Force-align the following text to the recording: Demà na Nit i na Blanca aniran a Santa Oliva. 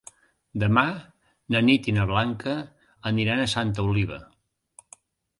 Demà 0.61 0.83
na 1.55 1.59
Nit 1.67 1.89
i 1.91 1.93
na 1.97 2.05
Blanca 2.11 2.55
aniran 3.11 3.43
a 3.43 3.51
Santa 3.53 3.85
Oliva. 3.91 4.19